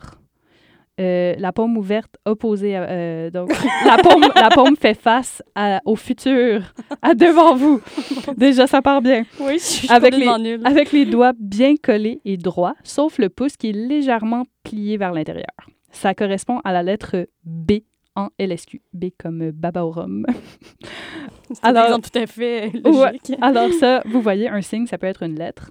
[1.01, 3.51] Euh, la paume ouverte opposée à, euh, donc
[3.87, 6.63] la paume la paume fait face à- au futur
[7.03, 7.81] à devant vous
[8.37, 10.61] déjà ça part bien Oui, je suis Avec complètement nulle.
[10.65, 15.13] avec les doigts bien collés et droits sauf le pouce qui est légèrement plié vers
[15.13, 15.55] l'intérieur
[15.93, 17.73] ça correspond à la lettre B
[18.17, 20.27] en LSQ B comme baba au rhum
[21.63, 22.91] Alors- tout à fait Ouais.
[23.13, 23.33] logique.
[23.41, 25.71] Alors ça, vous voyez, un signe, ça peut être une lettre.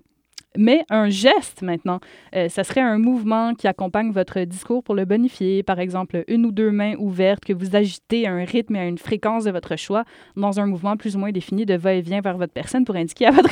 [0.56, 2.00] Mais un geste maintenant,
[2.36, 5.62] euh, ça serait un mouvement qui accompagne votre discours pour le bonifier.
[5.62, 8.86] Par exemple, une ou deux mains ouvertes que vous agitez à un rythme et à
[8.86, 10.04] une fréquence de votre choix
[10.36, 13.32] dans un mouvement plus ou moins défini de va-et-vient vers votre personne pour indiquer à
[13.32, 13.50] votre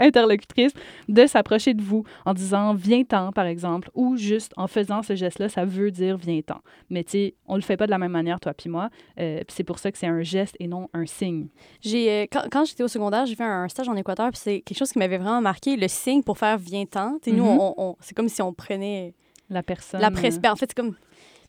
[0.00, 0.72] interlocutrice
[1.08, 5.48] de s'approcher de vous en disant viens-t'en, par exemple, ou juste en faisant ce geste-là,
[5.48, 6.60] ça veut dire viens-t'en.
[6.90, 8.90] Mais tu sais, on le fait pas de la même manière, toi puis moi.
[9.18, 11.48] Euh, c'est pour ça que c'est un geste et non un signe.
[11.86, 14.92] Euh, quand, j'étais au secondaire, j'ai fait un stage en Équateur, puis c'est quelque chose
[14.92, 15.76] qui m'avait vraiment marqué.
[15.76, 17.18] Le signe faire viens-t'en.
[17.24, 17.58] Sais, Nous, Mhm.
[17.60, 19.14] on, on- c'est comme si on prenait
[19.50, 20.00] La personne.
[20.00, 20.38] la presse.
[20.38, 20.94] ben, en fait, c'est comme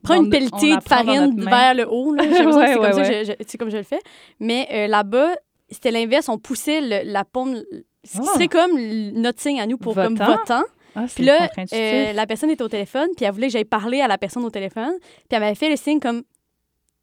[0.03, 2.13] prends une pelletée on de farine vers le haut.
[2.17, 3.23] Ouais, c'est comme, ouais, ouais.
[3.25, 3.99] je- je- c'est comme je le fais.
[4.39, 5.29] Mais euh, là-bas,
[5.69, 6.29] c'était l'inverse.
[6.29, 7.55] On poussait le- la paume.
[8.03, 8.33] Ce qui Ah.
[8.35, 8.79] serait comme
[9.13, 10.31] notre signe à nous pour comme Votant?
[10.37, 10.63] votant.
[10.95, 13.65] Ah, c'est Puis là, euh, la personne était au téléphone, puis elle voulait que j'aille
[13.65, 14.93] parler à la personne au téléphone.
[14.99, 16.21] Puis elle m'avait fait le signe comme.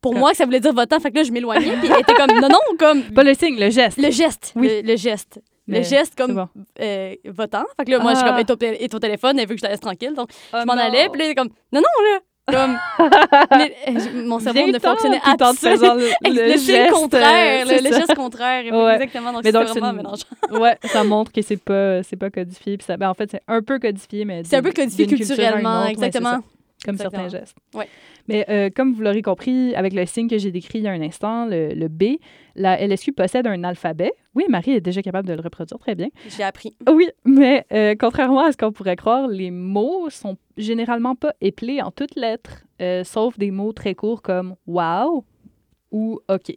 [0.00, 0.98] Pour Comme- moi, que ça voulait dire votant.
[1.00, 2.40] Fait que là, je m'éloignais, puis elle était comme.
[2.40, 3.02] Non, non, comme.
[3.12, 3.98] Pas le signe, le geste.
[3.98, 4.52] Le geste.
[4.56, 4.68] Oui.
[4.68, 5.40] Le, le geste.
[5.68, 6.48] Mais le geste comme bon.
[6.80, 7.64] euh, votant.
[7.78, 8.42] Fait que là, moi, je suis Ah.
[8.44, 10.12] comme, tél- est au téléphone, elle veut que je la laisse tranquille.
[10.14, 12.18] Donc, Oh je m'en allais, puis là, est comme, non, non, là.
[12.50, 12.76] Comme,
[13.56, 17.96] mais, euh, je- mon cerveau ne fonctionnait absolument le, le, le geste, contraire, le, le
[17.96, 18.94] geste contraire, Ouais.
[18.94, 19.32] exactement.
[19.32, 20.26] Donc, Mais donc, vraiment une- mélangeant.
[20.50, 23.62] Ouais, ça montre que c'est pas pas codifié puis ça ben en fait c'est un
[23.62, 26.38] peu codifié mais C'est un peu codifié culture culturellement, exactement.
[26.84, 27.28] Comme Exactement.
[27.28, 27.56] certains gestes.
[27.74, 27.88] Ouais.
[28.28, 30.92] Mais euh, comme vous l'aurez compris avec le signe que j'ai décrit il y a
[30.92, 32.18] un instant, le, le B,
[32.54, 34.12] la LSQ possède un alphabet.
[34.34, 36.08] Oui, Marie est déjà capable de le reproduire très bien.
[36.28, 36.74] J'ai appris.
[36.90, 41.80] Oui, mais euh, contrairement à ce qu'on pourrait croire, les mots sont généralement pas épelés
[41.82, 45.24] en toutes lettres, euh, sauf des mots très courts comme wow
[45.90, 46.56] ou OK.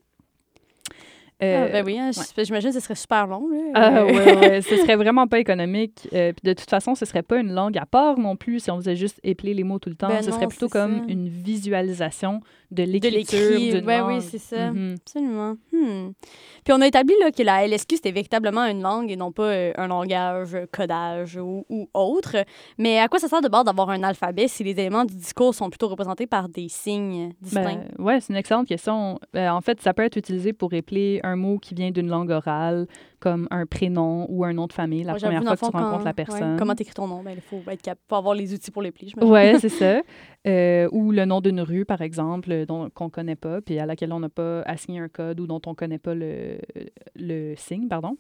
[1.43, 3.49] Euh, Ah, ben oui, hein, j'imagine que ce serait super long.
[3.49, 3.57] Là.
[3.73, 6.07] ah, ouais, ouais, ce serait vraiment pas économique.
[6.13, 8.71] Euh, puis de toute façon, ce serait pas une langue à part non plus si
[8.71, 10.07] on faisait juste épeler les mots tout le temps.
[10.07, 11.11] Ben ce non, serait plutôt comme ça.
[11.11, 12.39] une visualisation
[12.71, 14.07] de l'écriture d'une langue.
[14.07, 14.71] oui, c'est ça.
[14.71, 14.95] Mhm.
[15.01, 15.55] Absolument.
[15.73, 16.11] Hmm.
[16.63, 19.43] Puis on a établi là, que la LSQ, c'était véritablement une langue et non pas
[19.43, 22.37] euh, un langage, codage ou, ou autre.
[22.77, 25.53] Mais à quoi ça sert de bord d'avoir un alphabet si les éléments du discours
[25.53, 27.83] sont plutôt représentés par des signes distincts?
[27.97, 29.19] Ben, ouais, c'est une excellente question.
[29.35, 32.87] En fait, ça peut être utilisé pour épeler un mot qui vient d'une langue orale,
[33.19, 36.11] comme un prénom ou un nom de famille, la première fois que tu rencontres la
[36.11, 36.57] ouais, personne.
[36.57, 37.23] comment t'écris ton nom?
[37.23, 39.31] Ben, il faut, être cap- faut avoir les outils pour l'épeler, j'imagine.
[39.31, 40.01] Ouais, c'est ça.
[40.47, 43.85] Euh, ou le nom d'une rue, par exemple, euh, dont, qu'on connaît pas, puis à
[43.85, 46.59] laquelle on n'a pas assigné un code ou dont on connaît pas le,
[47.15, 48.15] le signe, pardon.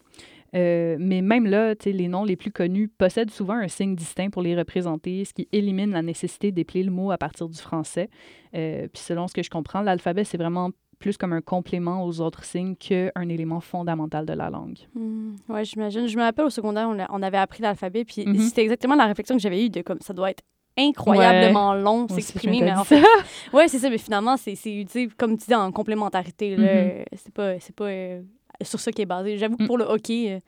[0.55, 4.41] Euh, mais même là, les noms les plus connus possèdent souvent un signe distinct pour
[4.41, 8.09] les représenter, ce qui élimine la nécessité d'épeler le mot à partir du français.
[8.55, 12.19] Euh, puis selon ce que je comprends, l'alphabet, c'est vraiment plus comme un complément aux
[12.21, 14.77] autres signes qu'un élément fondamental de la langue.
[14.95, 16.07] Hmm, ouais, j'imagine.
[16.07, 18.39] Je me rappelle au secondaire, on, a- on avait appris l'alphabet, puis Mhm.
[18.39, 20.43] c'était exactement la réflexion que j'avais eue de comme ça doit être
[20.77, 23.07] incroyablement long s'exprimer, mais en fait, ça.
[23.53, 26.55] ouais, c'est ça, mais finalement, c'est utilisé, comme tu dis, en complémentarité.
[26.55, 26.63] là.
[26.63, 26.67] Mhm.
[26.89, 28.21] Euh, C'est pas, c'est pas euh,
[28.61, 29.37] sur ça qui est basé.
[29.37, 29.67] J'avoue que Mm.
[29.67, 30.39] pour le hockey, euh,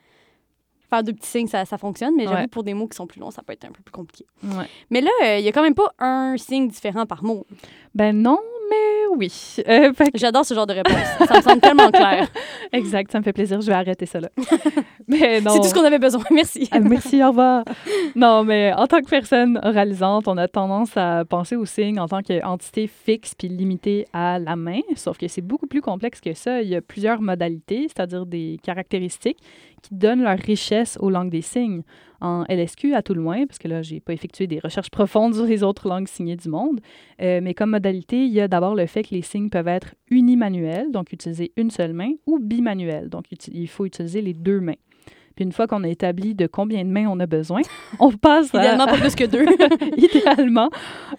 [0.90, 2.46] faire deux petits signes, ça, ça fonctionne, mais j'avoue Ouais.
[2.46, 4.26] que pour des mots qui sont plus longs, ça peut être un peu plus compliqué.
[4.44, 4.68] Ouais.
[4.90, 7.46] Mais là, euh, il y a quand même pas un signe différent par mot.
[7.96, 9.32] Ben non, mais oui.
[9.68, 10.94] Euh, fait J'adore ce genre de réponse.
[11.28, 12.28] ça me semble tellement clair.
[12.72, 13.62] exact, ça me fait plaisir.
[13.62, 14.30] Je vais arrêter ça là.
[15.08, 15.52] mais non.
[15.52, 16.24] C'est tout ce qu'on avait besoin.
[16.32, 16.68] Merci.
[16.72, 17.64] Ah, merci, au revoir.
[18.16, 22.08] Non, mais en tant que personne oralisante, on a tendance à penser aux signes en
[22.08, 26.34] tant qu'entité fixe puis limitée à la main, sauf que c'est beaucoup plus complexe que
[26.34, 26.62] ça.
[26.62, 29.40] Il y a plusieurs modalités, c'est-à-dire des caractéristiques
[29.82, 31.84] qui donnent leur richesse aux langues des signes.
[32.20, 35.36] En LSQ, à tout le moins, parce que là, j'ai pas effectué des recherches profondes
[35.36, 36.80] sur les autres langues signées du monde,
[37.22, 39.94] euh, mais comme modalité, il y a d'abord le fait que les signes peuvent être
[40.10, 44.74] unimanuels, donc utiliser une seule main, ou bimanuels, donc il faut utiliser les deux mains.
[45.38, 47.62] Puis une fois qu'on a établi de combien de mains on a besoin,
[48.00, 48.58] on passe à...
[48.58, 49.46] Idéalement, pas plus que deux.
[49.98, 50.70] Idéalement.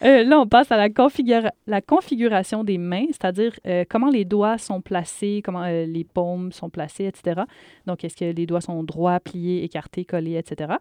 [0.03, 4.25] Euh, là, on passe à la, configura- la configuration des mains, c'est-à-dire euh, comment les
[4.25, 7.43] doigts sont placés, comment euh, les paumes sont placées, etc.
[7.87, 10.75] Donc, est-ce que les doigts sont droits, pliés, écartés, collés, etc.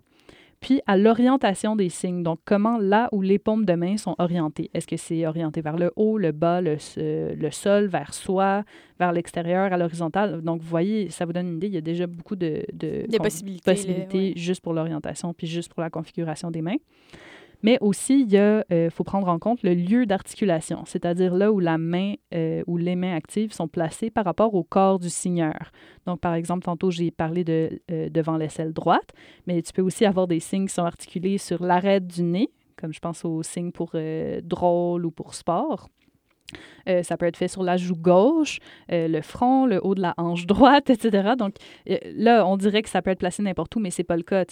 [0.59, 4.71] Puis à l'orientation des signes, donc comment là où les paumes de main sont orientées.
[4.73, 8.63] Est-ce que c'est orienté vers le haut, le bas, le, euh, le sol, vers soi,
[8.99, 10.41] vers l'extérieur, à l'horizontale?
[10.41, 13.05] Donc, vous voyez, ça vous donne une idée, il y a déjà beaucoup de, de,
[13.17, 13.71] con- possibilités.
[13.71, 14.33] possibilités ouais.
[14.35, 16.77] juste pour l'orientation, puis juste pour la configuration des mains.
[17.63, 21.77] Mais aussi, il euh, faut prendre en compte le lieu d'articulation, c'est-à-dire là où la
[21.77, 25.71] main euh, ou les mains actives sont placées par rapport au corps du signeur.
[26.05, 29.11] Donc, par exemple, tantôt, j'ai parlé de euh, devant l'aisselle droite,
[29.47, 32.93] mais tu peux aussi avoir des signes qui sont articulés sur l'arête du nez, comme
[32.93, 33.95] je pense aux signes pour
[34.43, 35.89] drôle ou pour sport.
[37.03, 40.45] Ça peut être fait sur la joue gauche, le front, le haut de la hanche
[40.45, 41.33] droite, etc.
[41.37, 44.23] Donc là, on dirait que ça peut être placé n'importe où, mais c'est pas le
[44.23, 44.45] cas.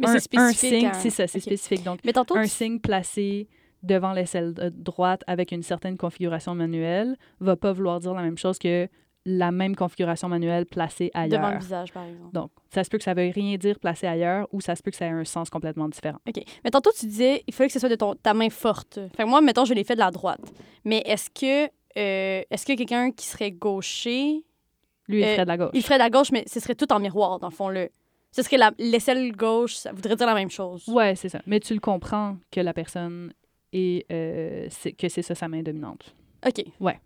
[0.00, 0.40] Mais un, c'est spécifique.
[0.40, 0.92] un signe, hein.
[0.94, 1.42] c'est ça, c'est Ok.
[1.44, 1.84] spécifique.
[1.84, 3.48] Donc, Mais tantôt, un tu- signe placé
[3.82, 8.58] devant l'aisselle droite avec une certaine configuration manuelle va pas vouloir dire la même chose
[8.58, 8.88] que
[9.26, 11.40] la même configuration manuelle placée ailleurs.
[11.40, 12.32] Devant le visage, par exemple.
[12.32, 14.90] Donc, ça se peut que ça veuille rien dire placé ailleurs ou ça se peut
[14.90, 16.18] que ça ait un sens complètement différent.
[16.26, 16.42] OK.
[16.64, 18.98] Mais tantôt, tu disais, il fallait que ce soit de ton, ta main forte.
[19.16, 20.40] Fait que moi, mettons, je l'ai fait de la droite.
[20.86, 24.42] Mais est-ce que, euh, est-ce que quelqu'un qui serait gaucher,
[25.08, 25.70] Lui, il Euh, ferait de la gauche.
[25.74, 27.68] il ferait de la gauche, mais ce serait tout en miroir, dans le fond.
[27.68, 27.90] Le...
[28.32, 30.84] Ce serait la- l'aisselle gauche, ça voudrait dire la même chose.
[30.88, 31.40] Ouais, c'est ça.
[31.46, 33.32] Mais tu le comprends que la personne
[33.72, 36.14] est, euh, c'est- que c'est ça sa main dominante.
[36.46, 36.64] OK.
[36.80, 37.00] Ouais.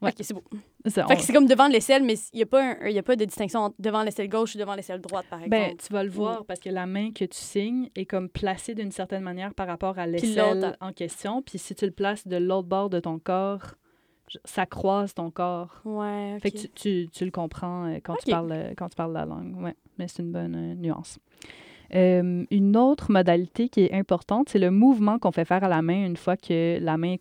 [0.00, 0.10] Ouais.
[0.10, 0.42] OK, c'est beau.
[0.86, 2.92] Ça, Fait on- que c'est comme devant l'aisselle, mais il n'y a, pas un- il
[2.92, 5.50] y a pas de distinction entre devant l'aisselle gauche ou devant l'aisselle droite, par exemple.
[5.50, 8.74] Ben, tu vas le voir parce que la main que tu signes est comme placée
[8.74, 11.40] d'une certaine manière par rapport à l'aisselle en question.
[11.42, 13.74] Puis si tu le places de l'autre bord de ton corps,
[14.44, 15.80] ça croise ton corps.
[15.84, 16.42] ouais, OK.
[16.42, 19.12] Fait que tu, tu, tu le comprends euh, quand, tu parles, euh, quand tu parles
[19.12, 19.60] la langue.
[19.60, 21.18] Ouais, mais c'est une bonne euh, nuance.
[21.94, 25.82] Euh, une autre modalité qui est importante, c'est le mouvement qu'on fait faire à la
[25.82, 27.16] main une fois que la main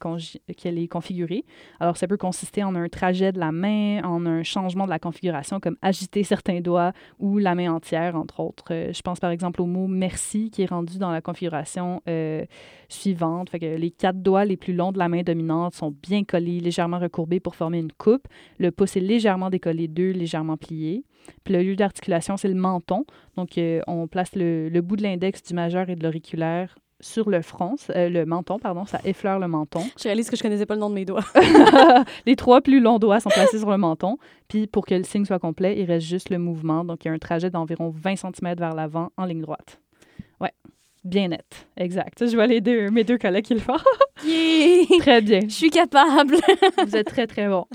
[0.58, 1.44] qu'elle est configurée.
[1.80, 5.00] Alors, ça peut consister en un trajet de la main, en un changement de la
[5.00, 8.66] configuration, comme agiter certains doigts ou la main entière, entre autres.
[8.72, 12.46] Euh, je pense par exemple au mot merci qui est rendu dans la configuration euh,
[12.88, 13.52] suivante.
[13.54, 17.40] Les quatre doigts les plus longs de la main dominante sont bien collés, légèrement recourbés
[17.40, 18.28] pour former une coupe.
[18.58, 21.04] Le pouce est légèrement décollé d'eux, légèrement plié.
[21.44, 23.06] Puis le lieu d'articulation, c'est le menton.
[23.36, 27.30] Donc, euh, on place le, le bout de l'index, du majeur et de l'auriculaire sur
[27.30, 29.82] le front, euh, le menton, pardon, ça effleure le menton.
[29.98, 31.26] Je réalise que je connaissais pas le nom de mes doigts.
[32.26, 34.18] Les trois plus longs doigts sont placés sur le menton.
[34.48, 36.86] Puis pour que le signe soit complet, il reste juste le mouvement.
[36.86, 39.82] Donc, il y a un trajet d'environ 20 cm vers l'avant en ligne droite.
[40.40, 40.52] Ouais,
[41.04, 41.68] bien net.
[41.78, 42.26] Exact.
[42.28, 43.74] Je vois les deux, mes deux collègues qui le font.
[44.24, 44.86] Yeah!
[45.00, 45.40] Très bien.
[45.42, 46.36] Je suis capable.
[46.86, 47.66] Vous êtes très, très bon.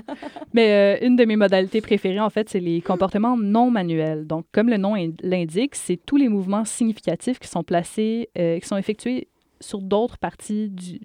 [0.53, 4.25] Mais euh, une de mes modalités préférées, en fait, c'est les comportements non manuels.
[4.25, 8.59] Donc, comme le nom in- l'indique, c'est tous les mouvements significatifs qui sont placés, euh,
[8.59, 9.27] qui sont effectués
[9.59, 11.01] sur d'autres parties du...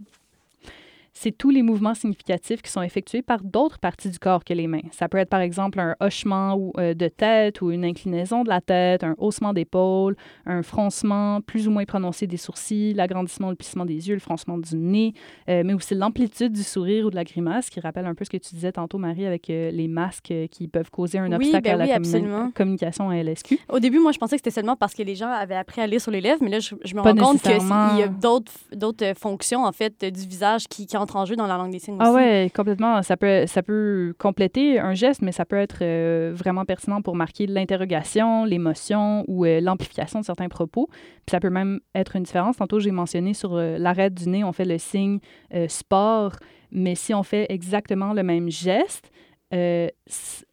[1.22, 4.66] C'est tous les mouvements significatifs qui sont effectués par d'autres parties du corps que les
[4.66, 4.80] mains.
[4.90, 8.60] Ça peut être, par exemple, un hochement euh, de tête ou une inclinaison de la
[8.60, 13.56] tête, un haussement d'épaule, un froncement plus ou moins prononcé des sourcils, l'agrandissement ou le
[13.56, 15.12] plissement des yeux, le froncement du nez,
[15.48, 18.30] euh, mais aussi l'amplitude du sourire ou de la grimace, qui rappelle un peu ce
[18.30, 21.62] que tu disais tantôt, Marie, avec euh, les masques qui peuvent causer un Oui, obstacle
[21.62, 23.60] ben à la oui, communi- communication à LSQ.
[23.68, 25.86] Au début, moi, je pensais que c'était seulement parce que les gens avaient appris à
[25.86, 28.08] lire sur les lèvres, mais là, je, je me Pas rends compte qu'il y a
[28.08, 31.78] d'autres fonctions, en fait, du visage qui, qui entrent en jeu dans la langue des
[31.78, 32.14] signes Ah aussi.
[32.16, 33.02] ouais, complètement.
[33.02, 37.16] Ça peut, ça peut compléter un geste, mais ça peut être euh, vraiment pertinent pour
[37.16, 40.88] marquer l'interrogation, l'émotion ou euh, l'amplification de certains propos.
[40.90, 42.56] Puis ça peut même être une différence.
[42.56, 45.18] Tantôt, j'ai mentionné sur euh, l'arête du nez, on fait le signe
[45.54, 46.36] euh, sport,
[46.70, 49.10] mais si on fait exactement le même geste,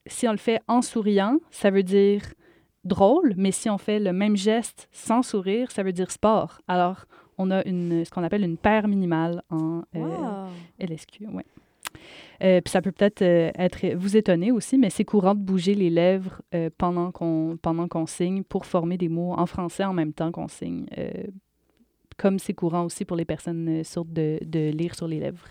[0.06, 2.22] si on le fait en souriant, ça veut dire
[2.84, 6.60] drôle, mais si on fait le même geste sans sourire, ça veut dire sport.
[6.68, 7.06] Alors,
[7.40, 10.50] on a une, ce qu'on appelle une paire minimale en euh, Wow.
[10.80, 11.44] LSQ, oui.
[12.44, 15.74] Euh, puis ça peut peut-être euh, être vous étonner aussi, mais c'est courant de bouger
[15.74, 19.94] les lèvres euh, pendant qu'on pendant qu'on signe pour former des mots en français en
[19.94, 20.86] même temps qu'on signe.
[22.18, 25.48] Comme c'est courant aussi pour les personnes sourdes de, de lire sur les lèvres.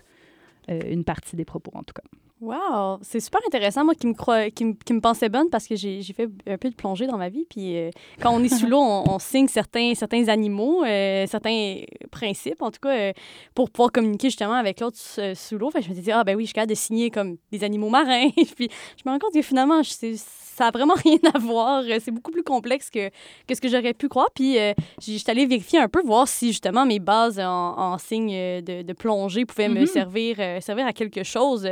[0.67, 2.03] Une partie des propos, en tout cas.
[2.41, 5.67] Wow, c'est super intéressant, moi qui me crois, qui me, qui me pensais bonne parce
[5.67, 7.45] que j'ai fait un peu de plongée dans ma vie.
[7.49, 7.89] Puis euh,
[8.21, 12.71] quand on est sous l'eau, on, on signe certains, certains animaux, euh, certains principes, en
[12.71, 13.13] tout cas, euh,
[13.53, 15.69] pour pouvoir communiquer justement avec l'autre sous- l'eau.
[15.69, 17.35] Fait que je me suis dit, ah ben oui, je suis capable de signer comme
[17.51, 18.29] des animaux marins.
[18.55, 21.83] puis je me rends compte que finalement, je- ça n'a vraiment rien à voir.
[21.99, 23.09] C'est beaucoup plus complexe que,
[23.47, 24.29] que ce que j'aurais pu croire.
[24.33, 24.75] Puis j'ai-
[25.17, 28.93] j'étais allée vérifier un peu, voir si justement mes bases en, en signe de, de
[28.93, 29.85] plongée pouvaient me Mhm.
[29.87, 31.67] servir, servir à quelque chose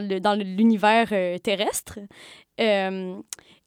[0.00, 1.98] dans le- dans le- l'univers euh, terrestre.
[2.60, 3.14] Euh,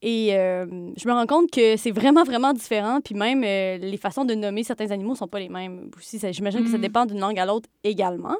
[0.02, 0.66] et euh,
[0.96, 3.00] je me rends compte que c'est vraiment, vraiment différent.
[3.04, 5.90] Puis même, les façons de nommer certains animaux sont pas les mêmes.
[5.96, 6.82] Aussi, ça- j'imagine que ça Mhm.
[6.82, 8.36] dépend d'une langue à l'autre également.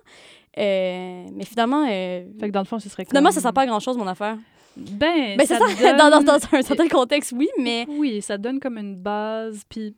[0.56, 3.66] Mais finalement, Fait que dans le fond, ce serait finalement, comme- ça sert pas à
[3.66, 4.36] grand-chose, mon affaire.
[4.76, 5.58] Ben, Ben, ça,
[5.98, 7.86] dans, dans- un certain contexte, oui, mais...
[7.88, 9.94] Oui, ça donne comme une base, puis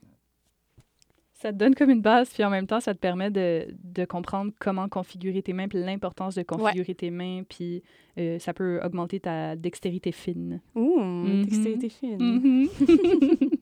[1.43, 4.05] ça te donne comme une base, puis en même temps, ça te permet de, de
[4.05, 7.83] comprendre comment configurer tes mains, puis l'importance de configurer tes mains, puis
[8.19, 10.61] euh, ça peut augmenter ta dextérité fine.
[10.75, 11.45] Ouh, Mhm.
[11.45, 12.69] dextérité fine.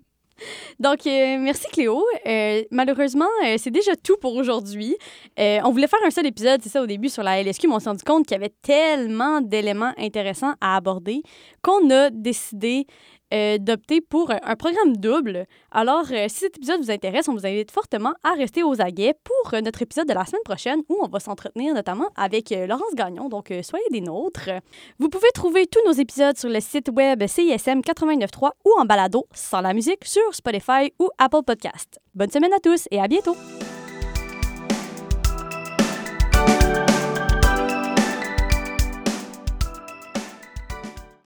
[0.79, 2.03] Donc, euh, merci Cléo.
[2.27, 4.97] Euh, malheureusement, euh, c'est déjà tout pour aujourd'hui.
[5.39, 7.79] On voulait faire un seul épisode, c'est ça, au début sur la LSQ, mais on
[7.79, 11.23] s'est rendu compte qu'il y avait tellement d'éléments intéressants à aborder
[11.63, 12.87] qu'on a décidé
[13.33, 15.47] euh, d'opter pour un, programme double.
[15.71, 19.15] Alors, euh, si cet épisode vous intéresse, on vous invite fortement à rester aux aguets
[19.23, 22.95] pour euh, notre épisode de la semaine prochaine où on va s'entretenir notamment avec Laurence
[22.95, 23.29] Gagnon.
[23.29, 24.51] Donc, soyez des nôtres.
[24.99, 29.27] Vous pouvez trouver tous nos épisodes sur le site web CISM 89.3 ou en balado
[29.33, 32.01] sans la musique sur Spotify ou Apple Podcast.
[32.15, 33.37] Bonne semaine à tous et à bientôt!